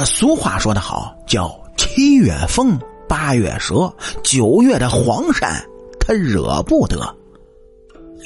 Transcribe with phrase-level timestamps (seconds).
[0.00, 3.92] 这俗话说得好，叫七月风，八月蛇，
[4.22, 5.62] 九月的黄鳝，
[6.00, 7.14] 他惹不得。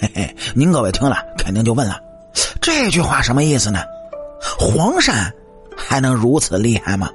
[0.01, 2.01] 嘿嘿，您各位听了肯定就问了，
[2.61, 3.81] 这句话什么意思呢？
[4.57, 5.29] 黄鳝
[5.77, 7.11] 还能如此厉害吗？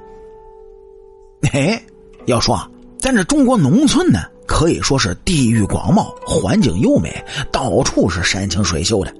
[1.54, 1.82] 哎，
[2.26, 2.70] 要说啊
[3.00, 9.14] 咱这中国农村呢，可以说是地域广袤，环境优美，到处是山清水秀的。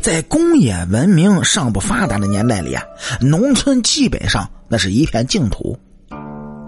[0.00, 2.82] 在工业文明尚不发达的年代里啊，
[3.20, 5.78] 农村基本上那是一片净土，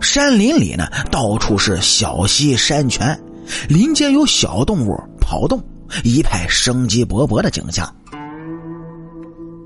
[0.01, 3.19] 山林里呢到处是小溪山泉，
[3.69, 5.63] 林间有小动物跑动，
[6.05, 7.93] 一派生机勃勃的景象。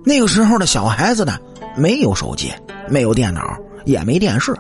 [0.05, 1.39] 那个时候的小孩子呢，
[1.77, 2.53] 没有手机，
[2.89, 4.55] 没有电脑，也没电视，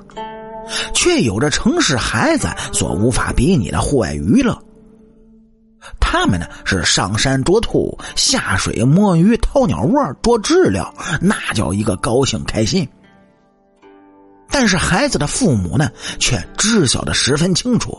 [0.94, 4.58] 却有着城市孩子所无法比拟的户外娱乐。
[6.14, 12.88] 他们呢是上山捉兔，下水摸鱼，掏鸟窝，捉知了，那叫一个高兴开心。
[14.48, 17.98] 但是孩子的父母呢，却知晓的十分清楚，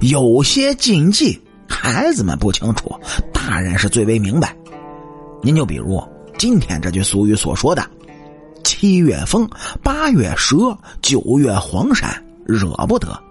[0.00, 2.98] 有些禁忌，孩子们不清楚，
[3.30, 4.56] 大人是最为明白。
[5.42, 6.02] 您就比如
[6.38, 7.86] 今天这句俗语所说的
[8.64, 9.46] ：“七月风，
[9.82, 12.10] 八月蛇，九月黄鳝，
[12.46, 13.22] 惹不得。”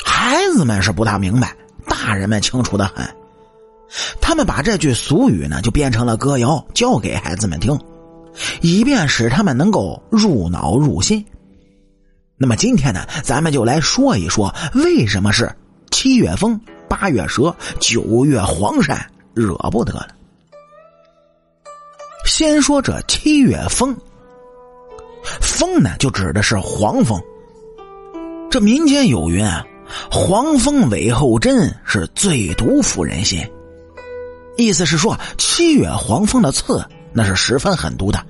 [0.00, 1.56] 孩子们是不大明白，
[1.88, 3.06] 大人们清楚的很。
[4.20, 7.78] 他们把这句俗语呢，就编成了歌谣，教给孩子们听，
[8.60, 11.24] 以便使他们能够入脑入心。
[12.36, 15.50] 那么今天呢，咱们就来说一说，为什么是
[15.90, 18.96] 七月风，八月蛇，九月黄鳝
[19.34, 20.08] 惹不得了。
[22.26, 23.96] 先说这七月风，
[25.40, 27.18] 风呢，就指的是黄蜂。
[28.50, 29.64] 这民间有云啊。
[30.10, 33.46] 黄蜂尾后针是最毒妇人心，
[34.56, 38.24] 意思是说七月黄蜂的刺那是十分狠毒的，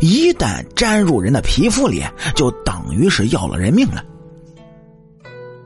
[0.00, 4.02] 一旦沾入人的皮肤里，就等于是要了人命了，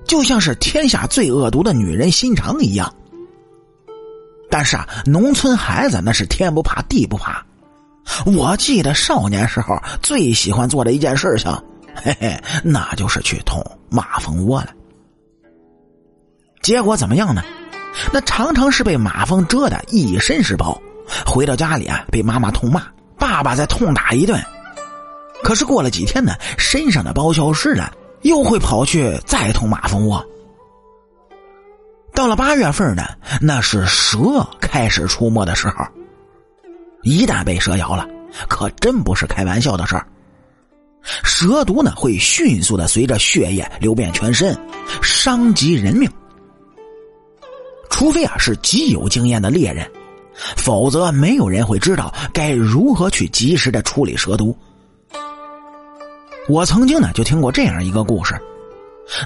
[0.07, 2.93] 就像是天下最恶毒的女人心肠一样。
[4.51, 7.45] 但是啊，农村孩子那是天不怕地不怕，
[8.27, 11.53] 我记得少年时候最喜欢做的一件事情，
[11.95, 14.69] 嘿嘿，那就是去捅马蜂窝了。
[16.63, 17.43] 结果怎么样呢？
[18.13, 20.81] 那常常是被马蜂蛰得一身是包，
[21.27, 22.83] 回到家里啊，被妈妈痛骂，
[23.19, 24.41] 爸爸再痛打一顿。
[25.43, 27.93] 可是过了几天呢，身上的包消失了，
[28.23, 30.25] 又会跑去再捅马蜂窝。
[32.13, 33.05] 到了八月份呢，
[33.41, 35.87] 那是蛇开始出没的时候。
[37.03, 38.07] 一旦被蛇咬了，
[38.49, 40.07] 可真不是开玩笑的事儿。
[41.23, 44.57] 蛇毒呢，会迅速的随着血液流遍全身，
[45.01, 46.11] 伤及人命。
[47.99, 49.85] 除非啊是极有经验的猎人，
[50.57, 54.57] 否则没有人会知道该如何去及时的处理蛇毒。
[56.49, 58.41] 我曾经呢就听过这样一个故事，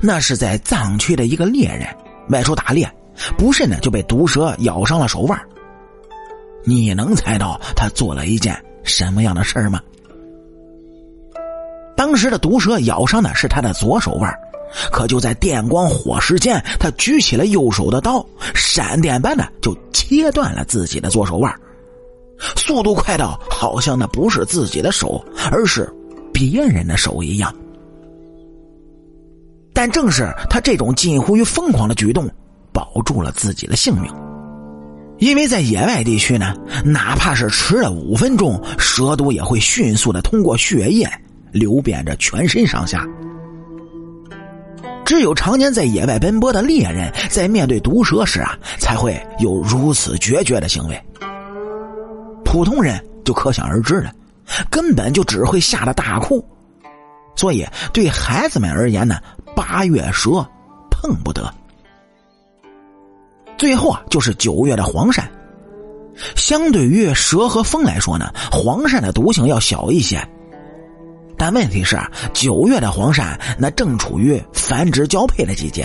[0.01, 1.87] 那是在藏区的一个猎人
[2.31, 2.91] 外出打猎，
[3.37, 5.39] 不慎呢就被毒蛇咬伤了手腕。
[6.65, 9.83] 你能猜到他做了一件什么样的事儿吗？
[11.95, 14.35] 当时的毒蛇咬伤的是他的左手腕。
[14.91, 18.25] 可就在电光火石间，他举起了右手的刀，
[18.55, 21.55] 闪电般的就切断了自己的左手腕，
[22.57, 25.91] 速度快到好像那不是自己的手，而是
[26.33, 27.55] 别人的手一样。
[29.75, 32.29] 但正是他这种近乎于疯狂的举动，
[32.73, 34.13] 保住了自己的性命。
[35.19, 36.55] 因为在野外地区呢，
[36.85, 41.09] 哪怕是迟了五分钟，蛇毒也会迅速的通过血液
[41.53, 43.07] 流遍着全身上下。
[45.13, 50.99] 只有常年在野外奔波的猎人，在面对毒蛇时啊，才会有如此决绝的行为。
[52.47, 54.11] 普通人就可想而知了，
[54.71, 56.43] 根本就只会吓得大哭。
[57.37, 57.63] 所以
[57.93, 59.19] 对孩子们而言呢，
[59.55, 60.31] 八月蛇
[60.91, 61.53] 碰不得。
[63.59, 65.23] 最后啊，就是九月的黄鳝。
[66.37, 70.27] 相对于蛇和蜂来说呢，黄鳝的毒性要小一些。
[71.43, 72.01] 但问题是，
[72.33, 75.85] 九月的黄鳝那正处于繁殖交配的季节，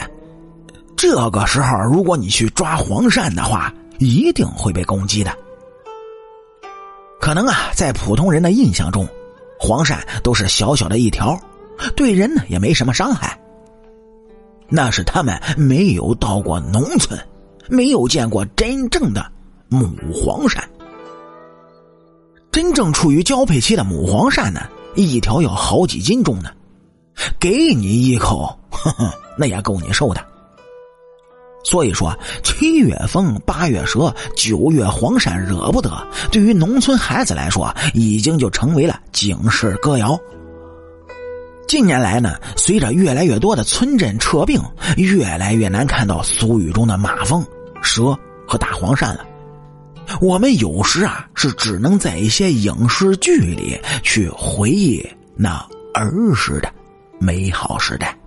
[0.95, 5.36] 这个时候如果你去抓黄鳝的话，一定会被攻击的。
[7.19, 9.09] 可能啊，在普通人的印象中，
[9.59, 11.36] 黄鳝都是小小的一条，
[11.95, 13.36] 对人呢也没什么伤害。
[14.69, 17.19] 那是他们没有到过农村，
[17.68, 19.25] 没有见过真正的
[19.69, 20.62] 母黄鳝。
[22.51, 24.62] 真正处于交配期的母黄鳝呢？
[25.03, 26.49] 一条要好几斤重呢，
[27.39, 30.25] 给你一口，呵呵，那也够你受的。
[31.63, 35.91] 所以说，七月风，八月蛇，九月黄鳝惹不得。
[36.31, 40.17] 对于农村孩子来说，已经就成为了警示歌谣。
[41.67, 44.61] 近年来呢，随着越来越多的村镇撤并，
[44.95, 47.45] 越来越难看到俗语中的马蜂、
[47.81, 48.17] 蛇
[48.47, 49.26] 和大黄鳝了。
[50.19, 56.74] 我们有时啊，是只能在一些影视剧里去回忆那儿时的
[57.19, 58.18] 美好时代。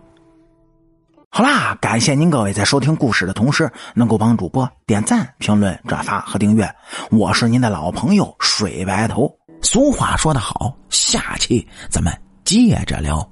[1.31, 6.69] 好啦，感谢您各位在收听故事的同时，能够帮主播点赞、评论、转发和订阅。
[7.11, 9.33] 我是您的老朋友水白头。
[9.63, 12.13] 俗话说得好，下期咱们
[12.45, 13.29] 接着聊。